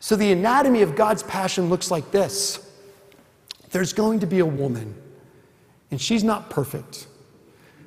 So 0.00 0.16
the 0.16 0.32
anatomy 0.32 0.80
of 0.80 0.96
God's 0.96 1.22
passion 1.22 1.68
looks 1.68 1.90
like 1.90 2.10
this 2.10 2.71
there's 3.72 3.92
going 3.92 4.20
to 4.20 4.26
be 4.26 4.38
a 4.38 4.46
woman, 4.46 4.94
and 5.90 6.00
she's 6.00 6.22
not 6.22 6.50
perfect. 6.50 7.06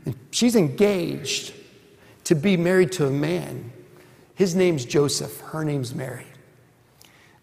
And 0.05 0.15
she's 0.31 0.55
engaged 0.55 1.53
to 2.25 2.35
be 2.35 2.57
married 2.57 2.91
to 2.93 3.07
a 3.07 3.11
man. 3.11 3.71
His 4.35 4.55
name's 4.55 4.83
Joseph, 4.83 5.39
her 5.41 5.63
name's 5.63 5.95
Mary. 5.95 6.25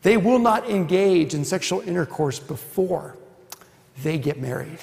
They 0.03 0.17
will 0.17 0.41
not 0.41 0.69
engage 0.69 1.35
in 1.35 1.45
sexual 1.45 1.81
intercourse 1.81 2.39
before 2.39 3.17
they 4.03 4.19
get 4.19 4.41
married. 4.41 4.79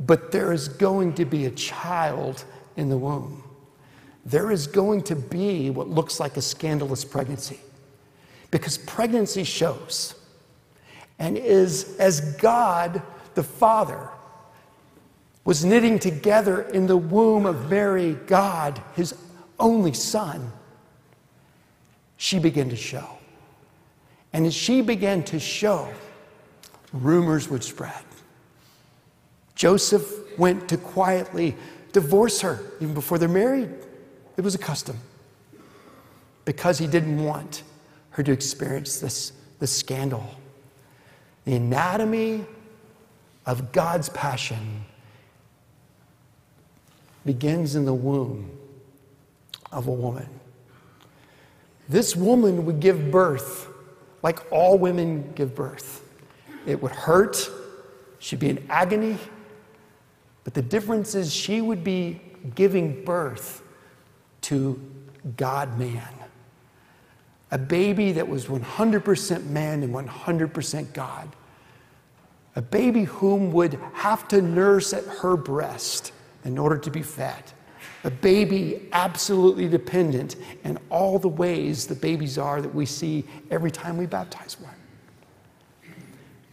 But 0.00 0.30
there 0.30 0.52
is 0.52 0.68
going 0.68 1.14
to 1.14 1.24
be 1.24 1.46
a 1.46 1.50
child 1.50 2.44
in 2.76 2.88
the 2.88 2.96
womb. 2.96 3.42
There 4.24 4.52
is 4.52 4.66
going 4.66 5.02
to 5.04 5.16
be 5.16 5.70
what 5.70 5.88
looks 5.88 6.20
like 6.20 6.36
a 6.36 6.42
scandalous 6.42 7.04
pregnancy. 7.04 7.58
Because 8.50 8.78
pregnancy 8.78 9.42
shows 9.42 10.14
and 11.18 11.36
is 11.36 11.96
as 11.98 12.20
God 12.36 13.02
the 13.34 13.42
Father 13.42 14.08
was 15.44 15.64
knitting 15.64 15.98
together 15.98 16.62
in 16.62 16.86
the 16.86 16.96
womb 16.96 17.46
of 17.46 17.70
Mary, 17.70 18.14
God, 18.26 18.82
his 18.94 19.14
only 19.58 19.94
son, 19.94 20.52
she 22.16 22.38
began 22.38 22.68
to 22.68 22.76
show. 22.76 23.18
And 24.32 24.44
as 24.44 24.54
she 24.54 24.82
began 24.82 25.22
to 25.24 25.40
show, 25.40 25.88
rumors 26.92 27.48
would 27.48 27.64
spread. 27.64 28.04
Joseph 29.54 30.06
went 30.38 30.68
to 30.68 30.76
quietly 30.76 31.56
divorce 31.92 32.42
her 32.42 32.60
even 32.80 32.94
before 32.94 33.18
they're 33.18 33.28
married. 33.28 33.70
It 34.36 34.42
was 34.42 34.54
a 34.54 34.58
custom 34.58 34.98
because 36.44 36.78
he 36.78 36.86
didn't 36.86 37.24
want 37.24 37.62
her 38.10 38.22
to 38.22 38.32
experience 38.32 39.00
this, 39.00 39.32
this 39.58 39.74
scandal. 39.74 40.28
The 41.48 41.54
anatomy 41.54 42.44
of 43.46 43.72
God's 43.72 44.10
passion 44.10 44.84
begins 47.24 47.74
in 47.74 47.86
the 47.86 47.94
womb 47.94 48.50
of 49.72 49.86
a 49.86 49.90
woman. 49.90 50.28
This 51.88 52.14
woman 52.14 52.66
would 52.66 52.80
give 52.80 53.10
birth 53.10 53.66
like 54.22 54.40
all 54.52 54.76
women 54.76 55.32
give 55.34 55.54
birth. 55.54 56.06
It 56.66 56.82
would 56.82 56.92
hurt, 56.92 57.50
she'd 58.18 58.40
be 58.40 58.50
in 58.50 58.66
agony, 58.68 59.16
but 60.44 60.52
the 60.52 60.60
difference 60.60 61.14
is 61.14 61.34
she 61.34 61.62
would 61.62 61.82
be 61.82 62.20
giving 62.56 63.06
birth 63.06 63.62
to 64.42 64.78
God 65.38 65.78
man. 65.78 66.17
A 67.50 67.58
baby 67.58 68.12
that 68.12 68.28
was 68.28 68.46
100% 68.46 69.46
man 69.46 69.82
and 69.82 69.94
100% 69.94 70.92
God. 70.92 71.34
A 72.56 72.62
baby 72.62 73.04
whom 73.04 73.52
would 73.52 73.78
have 73.94 74.28
to 74.28 74.42
nurse 74.42 74.92
at 74.92 75.04
her 75.04 75.36
breast 75.36 76.12
in 76.44 76.58
order 76.58 76.76
to 76.78 76.90
be 76.90 77.02
fed. 77.02 77.42
A 78.04 78.10
baby 78.10 78.88
absolutely 78.92 79.68
dependent 79.68 80.36
in 80.64 80.78
all 80.90 81.18
the 81.18 81.28
ways 81.28 81.86
the 81.86 81.94
babies 81.94 82.38
are 82.38 82.60
that 82.62 82.74
we 82.74 82.86
see 82.86 83.24
every 83.50 83.70
time 83.70 83.96
we 83.96 84.06
baptize 84.06 84.56
one. 84.60 84.74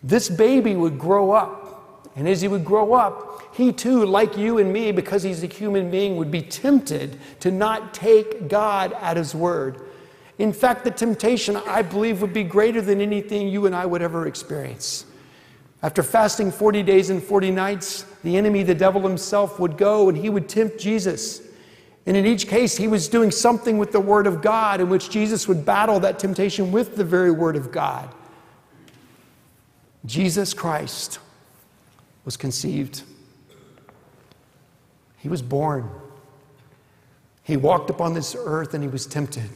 This 0.03 0.29
baby 0.29 0.75
would 0.75 0.99
grow 0.99 1.31
up, 1.31 2.09
and 2.15 2.27
as 2.27 2.41
he 2.41 2.47
would 2.47 2.65
grow 2.65 2.93
up, 2.93 3.55
he 3.55 3.71
too, 3.71 4.05
like 4.05 4.37
you 4.37 4.57
and 4.57 4.71
me, 4.71 4.91
because 4.91 5.23
he's 5.23 5.43
a 5.43 5.47
human 5.47 5.89
being, 5.89 6.17
would 6.17 6.31
be 6.31 6.41
tempted 6.41 7.17
to 7.39 7.51
not 7.51 7.93
take 7.93 8.47
God 8.47 8.93
at 8.93 9.17
his 9.17 9.33
word. 9.33 9.84
In 10.37 10.51
fact, 10.51 10.83
the 10.83 10.91
temptation, 10.91 11.55
I 11.55 11.81
believe, 11.81 12.21
would 12.21 12.33
be 12.33 12.43
greater 12.43 12.81
than 12.81 12.99
anything 13.01 13.47
you 13.47 13.65
and 13.65 13.75
I 13.75 13.85
would 13.85 14.01
ever 14.01 14.27
experience. 14.27 15.05
After 15.81 16.03
fasting 16.03 16.51
40 16.51 16.83
days 16.83 17.09
and 17.09 17.23
40 17.23 17.51
nights, 17.51 18.03
the 18.23 18.35
enemy, 18.37 18.63
the 18.63 18.75
devil 18.75 19.01
himself, 19.01 19.59
would 19.59 19.77
go 19.77 20.09
and 20.09 20.17
he 20.17 20.29
would 20.29 20.49
tempt 20.49 20.79
Jesus. 20.79 21.41
And 22.05 22.17
in 22.17 22.25
each 22.25 22.47
case, 22.47 22.75
he 22.75 22.87
was 22.87 23.07
doing 23.07 23.31
something 23.31 23.77
with 23.77 23.91
the 23.91 23.99
Word 23.99 24.27
of 24.27 24.41
God 24.41 24.81
in 24.81 24.89
which 24.89 25.09
Jesus 25.09 25.47
would 25.47 25.65
battle 25.65 25.99
that 26.01 26.19
temptation 26.19 26.71
with 26.71 26.95
the 26.95 27.03
very 27.03 27.31
Word 27.31 27.55
of 27.55 27.71
God. 27.71 28.13
Jesus 30.05 30.53
Christ 30.53 31.19
was 32.25 32.35
conceived 32.37 33.03
he 35.25 35.29
was 35.29 35.41
born. 35.41 35.89
He 37.41 37.57
walked 37.57 37.89
upon 37.89 38.13
this 38.13 38.35
earth 38.37 38.75
and 38.75 38.83
he 38.83 38.87
was 38.87 39.07
tempted. 39.07 39.49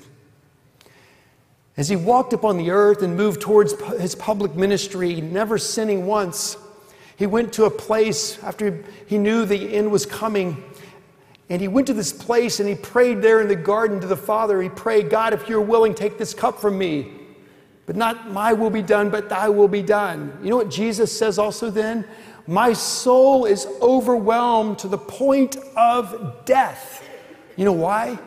As 1.79 1.88
he 1.88 1.95
walked 1.95 2.33
upon 2.33 2.57
the 2.57 2.71
earth 2.71 3.03
and 3.03 3.15
moved 3.15 3.39
towards 3.39 3.74
his 4.01 4.13
public 4.13 4.53
ministry, 4.53 5.21
never 5.21 5.57
sinning 5.57 6.05
once, 6.05 6.57
he 7.15 7.25
went 7.25 7.53
to 7.53 7.63
a 7.63 7.69
place 7.69 8.38
after 8.43 8.83
he 9.07 9.17
knew 9.17 9.45
the 9.45 9.74
end 9.74 9.89
was 9.89 10.05
coming. 10.05 10.62
And 11.50 11.62
he 11.62 11.69
went 11.69 11.88
to 11.88 11.93
this 11.93 12.12
place 12.12 12.59
and 12.59 12.67
he 12.67 12.75
prayed 12.75 13.21
there 13.21 13.39
in 13.39 13.48
the 13.48 13.55
garden 13.55 14.01
to 14.01 14.07
the 14.07 14.17
Father. 14.17 14.62
He 14.62 14.67
prayed, 14.67 15.09
God, 15.09 15.33
if 15.33 15.48
you're 15.48 15.62
willing, 15.62 15.95
take 15.95 16.17
this 16.17 16.33
cup 16.33 16.59
from 16.59 16.77
me. 16.77 17.13
But 17.86 17.95
not 17.95 18.29
my 18.29 18.51
will 18.51 18.69
be 18.69 18.81
done, 18.81 19.09
but 19.09 19.29
thy 19.29 19.48
will 19.48 19.69
be 19.69 19.81
done. 19.81 20.38
You 20.43 20.50
know 20.50 20.57
what 20.57 20.69
Jesus 20.69 21.17
says 21.17 21.39
also 21.39 21.69
then? 21.69 22.03
My 22.45 22.74
soul 22.74 23.45
is 23.45 23.65
overwhelmed 23.81 24.79
to 24.79 24.89
the 24.89 24.98
point 24.98 25.55
of 25.77 26.43
death. 26.43 27.07
You 27.55 27.63
know 27.63 27.71
why? 27.71 28.19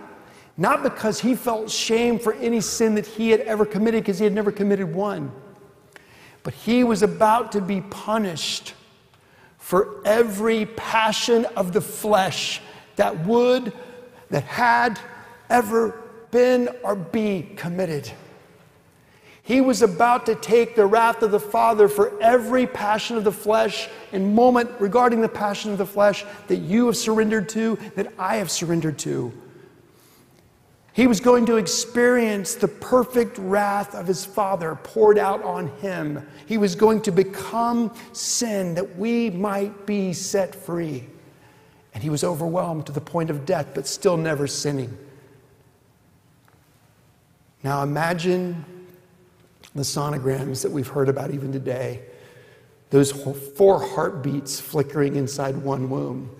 Not 0.57 0.83
because 0.83 1.21
he 1.21 1.35
felt 1.35 1.71
shame 1.71 2.19
for 2.19 2.35
any 2.35 2.61
sin 2.61 2.95
that 2.97 3.07
he 3.07 3.31
had 3.31 3.41
ever 3.41 3.65
committed, 3.65 4.03
because 4.03 4.19
he 4.19 4.25
had 4.25 4.35
never 4.35 4.53
committed 4.53 4.95
one, 4.95 5.33
but 6.43 6.53
he 6.53 6.85
was 6.85 7.03
about 7.03 7.53
to 7.53 7.61
be 7.61 7.81
punished 7.81 8.75
for 9.59 10.03
every 10.05 10.67
passion 10.67 11.47
of 11.57 11.73
the 11.73 11.81
flesh 11.81 12.61
that 12.97 13.27
would, 13.27 13.73
that 14.29 14.45
had 14.45 15.01
ever 15.49 16.03
been 16.31 16.69
or 16.83 16.97
be 16.97 17.49
committed. 17.57 18.11
He 19.45 19.61
was 19.61 19.83
about 19.83 20.27
to 20.27 20.35
take 20.35 20.77
the 20.77 20.87
wrath 20.87 21.23
of 21.23 21.31
the 21.31 21.41
Father 21.41 21.89
for 21.89 22.21
every 22.21 22.67
passion 22.67 23.17
of 23.17 23.25
the 23.25 23.33
flesh 23.33 23.89
and 24.13 24.35
moment 24.35 24.71
regarding 24.79 25.21
the 25.21 25.29
passion 25.29 25.73
of 25.73 25.79
the 25.79 25.87
flesh 25.87 26.25
that 26.47 26.59
you 26.59 26.87
have 26.87 26.97
surrendered 26.97 27.49
to, 27.51 27.77
that 27.97 28.13
I 28.19 28.37
have 28.37 28.51
surrendered 28.51 28.99
to. 29.01 29.33
He 30.95 31.07
was 31.07 31.21
going 31.21 31.47
to 31.47 31.57
experience 31.57 32.55
the 32.55 32.69
perfect 32.69 33.39
wrath 33.39 33.95
of 33.95 34.07
his 34.07 34.27
Father 34.27 34.75
poured 34.75 35.19
out 35.19 35.43
on 35.43 35.69
him. 35.79 36.27
He 36.47 36.59
was 36.59 36.75
going 36.75 37.01
to 37.03 37.11
become 37.11 37.95
sin 38.13 38.75
that 38.75 38.99
we 38.99 39.31
might 39.31 39.87
be 39.87 40.13
set 40.13 40.55
free. 40.55 41.07
And 41.95 42.03
he 42.03 42.11
was 42.11 42.25
overwhelmed 42.25 42.87
to 42.87 42.93
the 42.93 43.01
point 43.01 43.31
of 43.31 43.47
death, 43.47 43.69
but 43.75 43.87
still 43.87 44.19
never 44.19 44.47
sinning. 44.47 44.97
Now 47.63 47.83
imagine 47.83 48.65
the 49.75 49.83
sonograms 49.83 50.63
that 50.63 50.71
we've 50.71 50.89
heard 50.89 51.09
about 51.09 51.31
even 51.31 51.53
today, 51.53 52.03
those 52.91 53.13
four 53.13 53.81
heartbeats 53.81 54.61
flickering 54.61 55.17
inside 55.17 55.57
one 55.57 55.89
womb. 55.89 56.31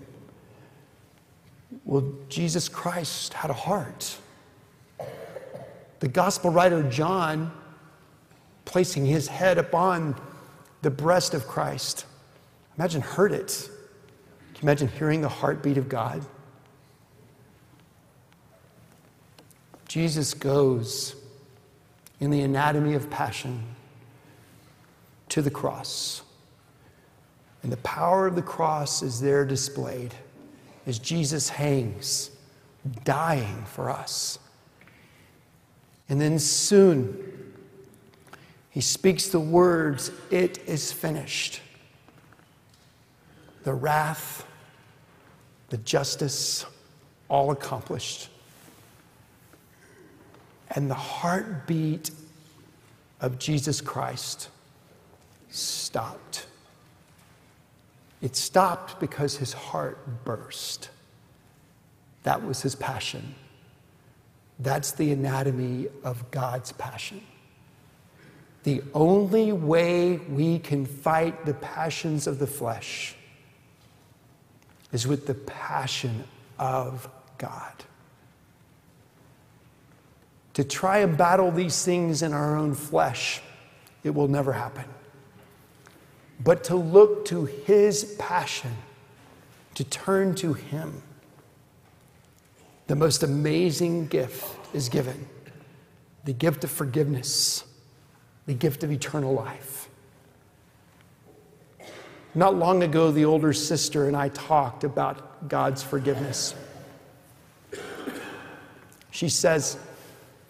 Well, 1.85 2.13
Jesus 2.29 2.69
Christ 2.69 3.33
had 3.33 3.49
a 3.49 3.55
heart. 3.55 4.17
The 6.03 6.09
gospel 6.09 6.51
writer 6.51 6.83
John, 6.83 7.49
placing 8.65 9.05
his 9.05 9.29
head 9.29 9.57
upon 9.57 10.19
the 10.81 10.91
breast 10.91 11.33
of 11.33 11.47
Christ, 11.47 12.05
imagine 12.77 12.99
heard 12.99 13.31
it. 13.31 13.69
Can 14.53 14.55
you 14.55 14.61
imagine 14.63 14.89
hearing 14.89 15.21
the 15.21 15.29
heartbeat 15.29 15.77
of 15.77 15.87
God? 15.87 16.25
Jesus 19.87 20.33
goes 20.33 21.15
in 22.19 22.31
the 22.31 22.41
anatomy 22.41 22.95
of 22.95 23.09
passion 23.09 23.63
to 25.29 25.41
the 25.41 25.49
cross. 25.49 26.21
And 27.61 27.71
the 27.71 27.77
power 27.77 28.27
of 28.27 28.35
the 28.35 28.41
cross 28.41 29.01
is 29.01 29.21
there 29.21 29.45
displayed 29.45 30.13
as 30.85 30.99
Jesus 30.99 31.47
hangs, 31.47 32.29
dying 33.05 33.63
for 33.63 33.89
us. 33.89 34.37
And 36.09 36.19
then 36.19 36.39
soon, 36.39 37.53
he 38.69 38.81
speaks 38.81 39.27
the 39.27 39.39
words, 39.39 40.11
It 40.31 40.59
is 40.67 40.91
finished. 40.91 41.61
The 43.63 43.73
wrath, 43.73 44.45
the 45.69 45.77
justice, 45.77 46.65
all 47.29 47.51
accomplished. 47.51 48.29
And 50.71 50.89
the 50.89 50.95
heartbeat 50.95 52.11
of 53.21 53.39
Jesus 53.39 53.79
Christ 53.79 54.49
stopped. 55.49 56.47
It 58.21 58.35
stopped 58.35 58.99
because 58.99 59.37
his 59.37 59.53
heart 59.53 60.23
burst. 60.25 60.89
That 62.23 62.43
was 62.43 62.61
his 62.61 62.73
passion. 62.73 63.35
That's 64.59 64.91
the 64.91 65.11
anatomy 65.11 65.87
of 66.03 66.29
God's 66.31 66.71
passion. 66.71 67.21
The 68.63 68.81
only 68.93 69.51
way 69.51 70.17
we 70.17 70.59
can 70.59 70.85
fight 70.85 71.45
the 71.45 71.53
passions 71.55 72.27
of 72.27 72.39
the 72.39 72.47
flesh 72.47 73.15
is 74.91 75.05
with 75.07 75.27
the 75.27 75.33
passion 75.33 76.23
of 76.57 77.09
God. 77.37 77.73
To 80.53 80.63
try 80.63 80.99
and 80.99 81.17
battle 81.17 81.51
these 81.51 81.83
things 81.83 82.21
in 82.21 82.31
our 82.31 82.55
own 82.55 82.75
flesh, 82.75 83.41
it 84.03 84.11
will 84.11 84.27
never 84.27 84.53
happen. 84.53 84.85
But 86.39 86.63
to 86.65 86.75
look 86.75 87.25
to 87.25 87.45
His 87.45 88.15
passion, 88.19 88.71
to 89.75 89.83
turn 89.83 90.35
to 90.35 90.53
Him 90.53 91.01
the 92.87 92.95
most 92.95 93.23
amazing 93.23 94.07
gift 94.07 94.57
is 94.73 94.89
given 94.89 95.27
the 96.25 96.33
gift 96.33 96.63
of 96.63 96.71
forgiveness, 96.71 97.65
the 98.45 98.53
gift 98.53 98.83
of 98.83 98.91
eternal 98.91 99.33
life. 99.33 99.89
Not 102.35 102.55
long 102.55 102.81
ago, 102.81 103.11
the 103.11 103.25
older 103.25 103.53
sister 103.53 104.07
and 104.07 104.15
I 104.15 104.29
talked 104.29 104.83
about 104.83 105.49
God's 105.49 105.83
forgiveness. 105.83 106.55
She 109.11 109.29
says, 109.29 109.77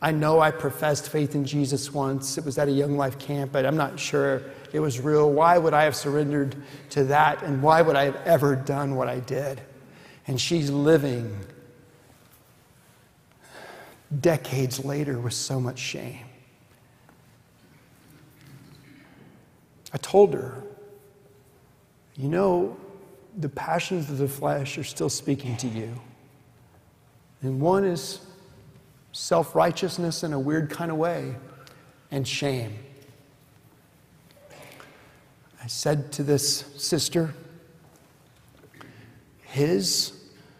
I 0.01 0.11
know 0.11 0.39
I 0.39 0.51
professed 0.51 1.09
faith 1.09 1.35
in 1.35 1.43
Jesus 1.43 1.91
once. 1.91 2.37
It 2.37 2.45
was 2.45 2.57
at 2.57 2.67
a 2.67 2.71
Young 2.71 2.95
Life 2.97 3.19
camp, 3.19 3.51
but 3.51 3.65
I'm 3.65 3.75
not 3.75 3.99
sure 3.99 4.43
it 4.71 4.79
was 4.79 4.99
real. 4.99 5.31
Why 5.31 5.57
would 5.57 5.73
I 5.73 5.83
have 5.83 5.95
surrendered 5.95 6.55
to 6.91 7.03
that? 7.05 7.41
And 7.43 7.61
why 7.61 7.81
would 7.81 7.95
I 7.95 8.05
have 8.05 8.15
ever 8.25 8.55
done 8.55 8.95
what 8.95 9.09
I 9.09 9.19
did? 9.19 9.61
And 10.27 10.39
she's 10.39 10.69
living 10.69 11.37
decades 14.19 14.83
later 14.83 15.19
with 15.19 15.33
so 15.33 15.59
much 15.59 15.79
shame. 15.79 16.25
I 19.93 19.97
told 19.97 20.33
her, 20.33 20.63
you 22.15 22.27
know, 22.27 22.77
the 23.37 23.49
passions 23.49 24.09
of 24.09 24.17
the 24.17 24.27
flesh 24.27 24.77
are 24.77 24.83
still 24.83 25.09
speaking 25.09 25.55
to 25.57 25.67
you. 25.67 25.99
And 27.41 27.59
one 27.59 27.83
is 27.83 28.19
self 29.11 29.55
righteousness 29.55 30.23
in 30.23 30.33
a 30.33 30.39
weird 30.39 30.69
kind 30.69 30.91
of 30.91 30.97
way, 30.97 31.35
and 32.11 32.27
shame. 32.27 32.77
I 35.63 35.67
said 35.67 36.11
to 36.13 36.23
this 36.23 36.65
sister, 36.77 37.33
his 39.43 40.13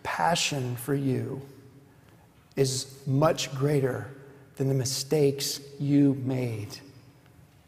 passion 0.04 0.76
for 0.76 0.94
you 0.94 1.42
is 2.56 3.00
much 3.08 3.54
greater 3.56 4.08
than 4.56 4.68
the 4.68 4.74
mistakes 4.74 5.60
you 5.80 6.16
made 6.26 6.78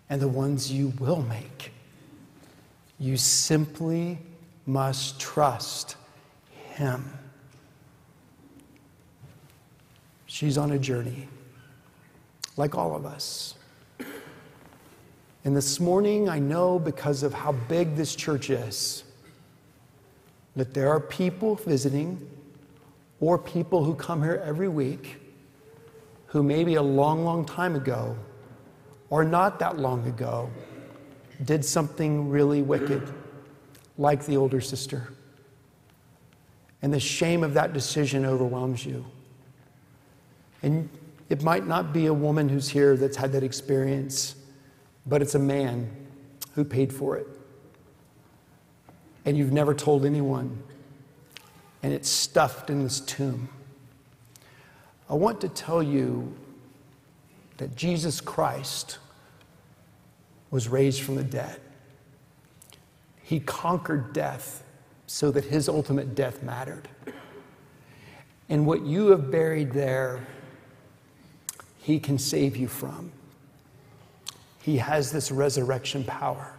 and 0.09 0.21
the 0.21 0.27
ones 0.27 0.71
you 0.71 0.93
will 0.99 1.21
make. 1.23 1.71
You 2.99 3.17
simply 3.17 4.19
must 4.65 5.19
trust 5.19 5.95
Him. 6.73 7.11
She's 10.27 10.57
on 10.57 10.71
a 10.71 10.79
journey, 10.79 11.27
like 12.57 12.75
all 12.75 12.95
of 12.95 13.05
us. 13.05 13.55
And 15.43 15.55
this 15.55 15.79
morning, 15.79 16.27
I 16.27 16.39
know 16.39 16.79
because 16.79 17.21
of 17.23 17.33
how 17.33 17.51
big 17.51 17.95
this 17.95 18.15
church 18.15 18.49
is, 18.49 19.03
that 20.55 20.73
there 20.73 20.89
are 20.89 20.99
people 20.99 21.55
visiting 21.55 22.27
or 23.25 23.39
people 23.39 23.83
who 23.83 23.95
come 23.95 24.21
here 24.21 24.39
every 24.45 24.67
week 24.67 25.17
who 26.27 26.43
maybe 26.43 26.75
a 26.75 26.81
long, 26.81 27.25
long 27.25 27.43
time 27.43 27.75
ago 27.75 28.15
or 29.09 29.23
not 29.23 29.57
that 29.57 29.79
long 29.79 30.07
ago 30.07 30.47
did 31.43 31.65
something 31.65 32.29
really 32.29 32.61
wicked, 32.61 33.01
like 33.97 34.23
the 34.27 34.37
older 34.37 34.61
sister. 34.61 35.11
And 36.83 36.93
the 36.93 36.99
shame 36.99 37.43
of 37.43 37.55
that 37.55 37.73
decision 37.73 38.25
overwhelms 38.25 38.85
you. 38.85 39.03
And 40.61 40.87
it 41.27 41.41
might 41.41 41.65
not 41.65 41.91
be 41.93 42.05
a 42.05 42.13
woman 42.13 42.47
who's 42.47 42.69
here 42.69 42.95
that's 42.95 43.17
had 43.17 43.31
that 43.31 43.41
experience, 43.41 44.35
but 45.07 45.23
it's 45.23 45.33
a 45.33 45.39
man 45.39 45.89
who 46.53 46.63
paid 46.63 46.93
for 46.93 47.17
it. 47.17 47.25
And 49.25 49.35
you've 49.35 49.51
never 49.51 49.73
told 49.73 50.05
anyone 50.05 50.61
and 51.85 51.93
it's 51.93 52.09
stuffed 52.09 52.71
in 52.71 52.81
this 52.81 52.99
tomb. 52.99 53.47
I 55.07 55.13
want 55.13 55.39
to 55.41 55.49
tell 55.49 55.83
you 55.83 56.35
that 57.57 57.75
Jesus 57.75 58.19
Christ 58.19 58.97
was 60.49 60.67
raised 60.67 61.03
from 61.03 61.13
the 61.13 61.23
dead. 61.23 61.61
He 63.21 63.39
conquered 63.39 64.13
death 64.13 64.63
so 65.05 65.29
that 65.29 65.43
his 65.43 65.69
ultimate 65.69 66.15
death 66.15 66.41
mattered. 66.41 66.87
And 68.49 68.65
what 68.65 68.83
you 68.83 69.09
have 69.09 69.29
buried 69.29 69.71
there, 69.71 70.25
he 71.77 71.99
can 71.99 72.17
save 72.17 72.57
you 72.57 72.67
from. 72.67 73.11
He 74.63 74.77
has 74.77 75.11
this 75.11 75.31
resurrection 75.31 76.03
power. 76.03 76.55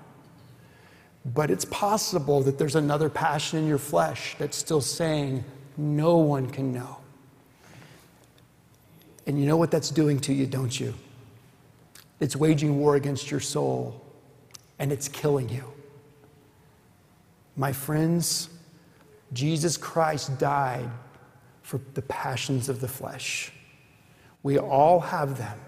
But 1.34 1.50
it's 1.50 1.64
possible 1.64 2.40
that 2.42 2.56
there's 2.56 2.76
another 2.76 3.08
passion 3.08 3.58
in 3.58 3.66
your 3.66 3.78
flesh 3.78 4.36
that's 4.38 4.56
still 4.56 4.80
saying, 4.80 5.44
no 5.76 6.18
one 6.18 6.48
can 6.48 6.72
know. 6.72 6.98
And 9.26 9.40
you 9.40 9.46
know 9.46 9.56
what 9.56 9.72
that's 9.72 9.90
doing 9.90 10.20
to 10.20 10.32
you, 10.32 10.46
don't 10.46 10.78
you? 10.78 10.94
It's 12.20 12.36
waging 12.36 12.78
war 12.78 12.94
against 12.94 13.30
your 13.30 13.40
soul 13.40 14.00
and 14.78 14.92
it's 14.92 15.08
killing 15.08 15.48
you. 15.48 15.64
My 17.56 17.72
friends, 17.72 18.48
Jesus 19.32 19.76
Christ 19.76 20.38
died 20.38 20.88
for 21.62 21.80
the 21.94 22.02
passions 22.02 22.68
of 22.68 22.80
the 22.80 22.88
flesh. 22.88 23.50
We 24.44 24.58
all 24.58 25.00
have 25.00 25.38
them. 25.38 25.58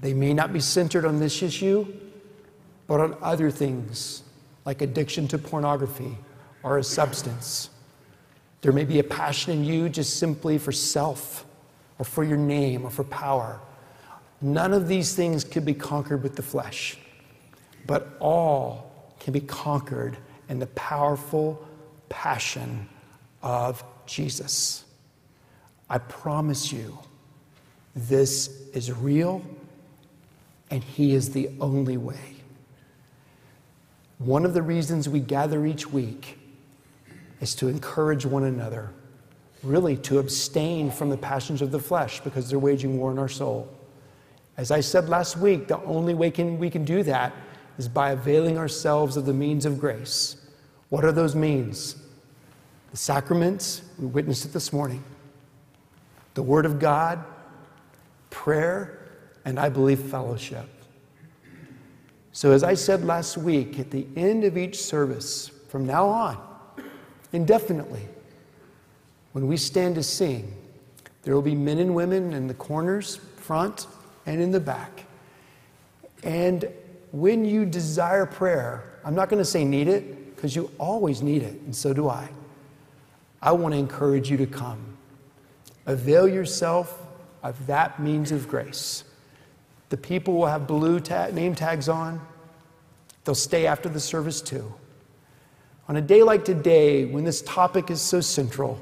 They 0.00 0.14
may 0.14 0.34
not 0.34 0.52
be 0.52 0.58
centered 0.58 1.04
on 1.04 1.20
this 1.20 1.42
issue, 1.42 1.86
but 2.88 3.00
on 3.00 3.16
other 3.22 3.52
things 3.52 4.24
like 4.64 4.82
addiction 4.82 5.28
to 5.28 5.38
pornography 5.38 6.16
or 6.62 6.78
a 6.78 6.84
substance. 6.84 7.70
There 8.60 8.72
may 8.72 8.84
be 8.84 8.98
a 8.98 9.04
passion 9.04 9.52
in 9.52 9.64
you 9.64 9.88
just 9.88 10.18
simply 10.18 10.58
for 10.58 10.72
self 10.72 11.46
or 11.98 12.04
for 12.04 12.24
your 12.24 12.36
name 12.36 12.84
or 12.84 12.90
for 12.90 13.04
power. 13.04 13.60
None 14.42 14.72
of 14.72 14.88
these 14.88 15.14
things 15.14 15.44
can 15.44 15.64
be 15.64 15.74
conquered 15.74 16.22
with 16.22 16.36
the 16.36 16.42
flesh, 16.42 16.98
but 17.86 18.16
all 18.20 19.14
can 19.18 19.32
be 19.32 19.40
conquered 19.40 20.16
in 20.48 20.58
the 20.58 20.66
powerful 20.68 21.66
passion 22.08 22.88
of 23.42 23.82
Jesus. 24.06 24.84
I 25.88 25.98
promise 25.98 26.72
you, 26.72 26.98
this 27.94 28.68
is 28.72 28.92
real 28.92 29.42
and 30.70 30.82
He 30.82 31.14
is 31.14 31.30
the 31.30 31.50
only 31.60 31.96
way. 31.96 32.39
One 34.20 34.44
of 34.44 34.52
the 34.52 34.60
reasons 34.60 35.08
we 35.08 35.20
gather 35.20 35.64
each 35.64 35.90
week 35.90 36.38
is 37.40 37.54
to 37.54 37.68
encourage 37.68 38.26
one 38.26 38.44
another, 38.44 38.90
really 39.62 39.96
to 39.96 40.18
abstain 40.18 40.90
from 40.90 41.08
the 41.08 41.16
passions 41.16 41.62
of 41.62 41.70
the 41.70 41.78
flesh 41.78 42.20
because 42.20 42.50
they're 42.50 42.58
waging 42.58 42.98
war 42.98 43.10
in 43.12 43.18
our 43.18 43.30
soul. 43.30 43.66
As 44.58 44.70
I 44.70 44.80
said 44.80 45.08
last 45.08 45.38
week, 45.38 45.68
the 45.68 45.82
only 45.84 46.12
way 46.12 46.30
can, 46.30 46.58
we 46.58 46.68
can 46.68 46.84
do 46.84 47.02
that 47.04 47.32
is 47.78 47.88
by 47.88 48.10
availing 48.10 48.58
ourselves 48.58 49.16
of 49.16 49.24
the 49.24 49.32
means 49.32 49.64
of 49.64 49.80
grace. 49.80 50.36
What 50.90 51.02
are 51.02 51.12
those 51.12 51.34
means? 51.34 51.96
The 52.90 52.98
sacraments, 52.98 53.80
we 53.98 54.04
witnessed 54.04 54.44
it 54.44 54.52
this 54.52 54.70
morning, 54.70 55.02
the 56.34 56.42
Word 56.42 56.66
of 56.66 56.78
God, 56.78 57.24
prayer, 58.28 58.98
and 59.46 59.58
I 59.58 59.70
believe 59.70 59.98
fellowship. 59.98 60.68
So, 62.32 62.52
as 62.52 62.62
I 62.62 62.74
said 62.74 63.04
last 63.04 63.36
week, 63.36 63.78
at 63.80 63.90
the 63.90 64.06
end 64.16 64.44
of 64.44 64.56
each 64.56 64.80
service, 64.80 65.50
from 65.68 65.84
now 65.84 66.06
on, 66.06 66.38
indefinitely, 67.32 68.06
when 69.32 69.48
we 69.48 69.56
stand 69.56 69.96
to 69.96 70.02
sing, 70.02 70.54
there 71.22 71.34
will 71.34 71.42
be 71.42 71.54
men 71.54 71.78
and 71.78 71.94
women 71.94 72.32
in 72.32 72.46
the 72.46 72.54
corners, 72.54 73.16
front, 73.36 73.86
and 74.26 74.40
in 74.40 74.52
the 74.52 74.60
back. 74.60 75.04
And 76.22 76.68
when 77.10 77.44
you 77.44 77.64
desire 77.64 78.26
prayer, 78.26 79.00
I'm 79.04 79.14
not 79.14 79.28
going 79.28 79.42
to 79.42 79.44
say 79.44 79.64
need 79.64 79.88
it, 79.88 80.36
because 80.36 80.54
you 80.54 80.70
always 80.78 81.22
need 81.22 81.42
it, 81.42 81.60
and 81.62 81.74
so 81.74 81.92
do 81.92 82.08
I. 82.08 82.28
I 83.42 83.52
want 83.52 83.74
to 83.74 83.78
encourage 83.78 84.30
you 84.30 84.36
to 84.36 84.46
come. 84.46 84.96
Avail 85.86 86.28
yourself 86.28 87.06
of 87.42 87.66
that 87.66 88.00
means 88.00 88.32
of 88.32 88.48
grace. 88.48 89.04
The 89.90 89.96
people 89.96 90.34
will 90.34 90.46
have 90.46 90.66
blue 90.66 91.00
name 91.32 91.54
tags 91.54 91.88
on. 91.88 92.20
They'll 93.24 93.34
stay 93.34 93.66
after 93.66 93.88
the 93.88 94.00
service 94.00 94.40
too. 94.40 94.72
On 95.88 95.96
a 95.96 96.00
day 96.00 96.22
like 96.22 96.44
today, 96.44 97.04
when 97.04 97.24
this 97.24 97.42
topic 97.42 97.90
is 97.90 98.00
so 98.00 98.20
central, 98.20 98.80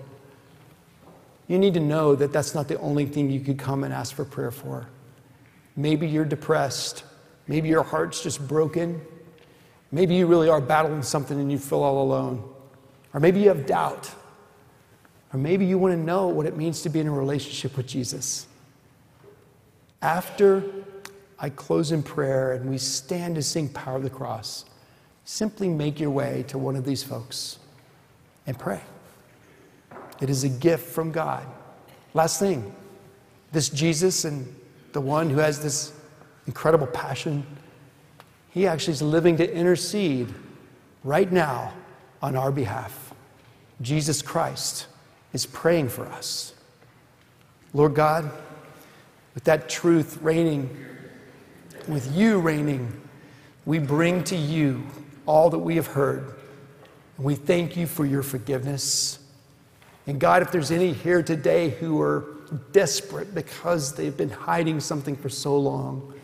you 1.49 1.59
need 1.59 1.75
to 1.75 1.81
know 1.81 2.14
that 2.14 2.33
that's 2.33 2.55
not 2.55 2.68
the 2.68 2.79
only 2.81 3.07
thing 3.07 3.31
you 3.31 3.40
could 3.40 3.59
come 3.59 3.83
and 3.83 3.92
ask 3.92 4.14
for 4.14 4.25
prayer 4.25 4.51
for. 4.51 4.87
Maybe 5.75 6.07
you're 6.07 6.27
depressed. 6.27 7.05
Maybe 7.47 7.68
your 7.68 7.83
heart's 7.83 8.23
just 8.23 8.47
broken. 8.47 9.01
Maybe 9.90 10.14
you 10.14 10.27
really 10.27 10.51
are 10.51 10.61
battling 10.61 11.03
something 11.03 11.40
and 11.40 11.51
you 11.51 11.59
feel 11.59 11.83
all 11.83 12.03
alone. 12.03 12.47
Or 13.14 13.21
maybe 13.21 13.40
you 13.40 13.49
have 13.49 13.64
doubt. 13.64 14.11
Or 15.33 15.38
maybe 15.38 15.64
you 15.64 15.79
want 15.79 15.94
to 15.94 15.99
know 15.99 16.29
what 16.29 16.44
it 16.44 16.57
means 16.57 16.83
to 16.83 16.90
be 16.90 17.01
in 17.01 17.07
a 17.07 17.12
relationship 17.12 17.77
with 17.77 17.87
Jesus. 17.87 18.47
After 20.03 20.62
I 21.38 21.51
close 21.51 21.92
in 21.92 22.03
prayer 22.03 22.53
and 22.53 22.68
we 22.68 22.79
stand 22.79 23.37
to 23.37 23.42
sing 23.42 23.68
Power 23.68 23.96
of 23.96 24.03
the 24.03 24.11
Cross, 24.11 24.64
simply 25.24 25.68
make 25.68 26.01
your 26.01 26.11
way 26.11 26.44
to 26.48 26.59
one 26.59 26.74
of 26.74 26.85
these 26.85 27.03
folks 27.03 27.59
and 28.46 28.59
pray. 28.59 28.81
It 30.20 30.31
is 30.31 30.42
a 30.44 30.48
gift 30.48 30.88
from 30.88 31.12
God. 31.12 31.46
Last 32.14 32.40
thing 32.40 32.74
this 33.53 33.68
Jesus 33.68 34.24
and 34.24 34.55
the 34.92 35.01
one 35.01 35.31
who 35.31 35.38
has 35.38 35.62
this 35.62 35.92
incredible 36.46 36.87
passion, 36.88 37.46
he 38.51 38.66
actually 38.66 38.94
is 38.94 39.03
living 39.03 39.37
to 39.37 39.55
intercede 39.55 40.35
right 41.05 41.31
now 41.31 41.72
on 42.20 42.37
our 42.37 42.51
behalf. 42.51 43.14
Jesus 43.81 44.22
Christ 44.22 44.87
is 45.33 45.46
praying 45.46 45.88
for 45.88 46.05
us. 46.07 46.55
Lord 47.72 47.94
God, 47.94 48.31
with 49.35 49.44
that 49.44 49.68
truth 49.68 50.18
reigning, 50.20 50.74
with 51.87 52.11
you 52.17 52.41
reigning, 52.41 53.01
we 53.67 53.79
bring 53.79 54.25
to 54.25 54.37
you 54.37 54.87
all 55.27 55.51
that 55.51 55.59
we 55.59 55.77
have 55.77 55.88
heard. 55.88 56.35
And 57.17 57.27
we 57.27 57.35
thank 57.35 57.77
you 57.77 57.87
for 57.87 58.07
your 58.07 58.23
forgiveness. 58.23 59.19
And 60.07 60.19
God, 60.19 60.41
if 60.41 60.51
there's 60.51 60.71
any 60.71 60.93
here 60.93 61.23
today 61.23 61.69
who 61.69 62.01
are 62.01 62.25
desperate 62.73 63.35
because 63.35 63.95
they've 63.95 64.17
been 64.17 64.31
hiding 64.31 64.81
something 64.81 65.17
for 65.17 65.29
so 65.29 65.59
long, 65.59 66.14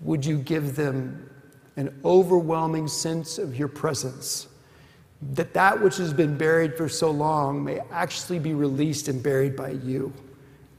would 0.00 0.26
you 0.26 0.38
give 0.38 0.74
them 0.74 1.30
an 1.76 1.96
overwhelming 2.04 2.88
sense 2.88 3.38
of 3.38 3.56
your 3.56 3.68
presence? 3.68 4.48
that 5.30 5.54
that 5.54 5.80
which 5.80 5.96
has 5.96 6.12
been 6.12 6.36
buried 6.36 6.76
for 6.76 6.88
so 6.88 7.10
long 7.10 7.62
may 7.62 7.78
actually 7.90 8.38
be 8.38 8.54
released 8.54 9.08
and 9.08 9.22
buried 9.22 9.54
by 9.54 9.70
you. 9.70 10.12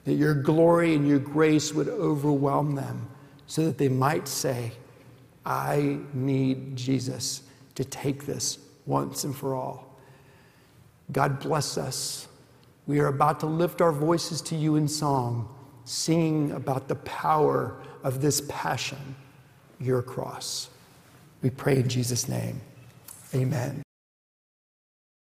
That 0.04 0.16
your 0.16 0.34
glory 0.34 0.96
and 0.96 1.08
your 1.08 1.20
grace 1.20 1.74
would 1.74 1.88
overwhelm 1.88 2.76
them 2.76 3.08
so 3.54 3.64
that 3.66 3.78
they 3.78 3.88
might 3.88 4.28
say, 4.28 4.72
I 5.46 6.00
need 6.12 6.76
Jesus 6.76 7.44
to 7.76 7.86
take 7.86 8.26
this 8.26 8.58
once 8.88 9.26
and 9.26 9.36
for 9.36 9.54
all. 9.54 9.96
God 11.12 11.40
bless 11.40 11.78
us. 11.78 12.28
We 12.88 13.00
are 13.00 13.06
about 13.06 13.40
to 13.42 13.46
lift 13.46 13.80
our 13.80 13.92
voices 13.92 14.42
to 14.42 14.56
you 14.56 14.76
in 14.76 14.88
song, 14.88 15.54
singing 15.86 16.52
about 16.54 16.88
the 16.88 16.96
power 16.96 17.80
of 18.04 18.22
this 18.22 18.42
passion, 18.50 19.16
your 19.80 20.02
cross. 20.02 20.70
We 21.44 21.52
pray 21.52 21.76
in 21.76 21.88
Jesus' 21.88 22.28
name. 22.28 22.60
Amen. 23.36 23.83